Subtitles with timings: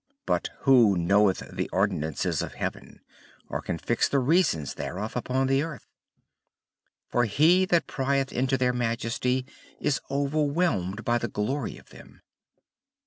[0.25, 3.01] But who KNOWETH THE ORDINANCES OF HEAVEN,
[3.49, 5.85] OR CAN FIX THE REASONS THEREOF UPON THE EARTH?
[7.07, 9.45] for he that prieth into their majesty,
[9.79, 12.23] is overwhelmed by the glory of them.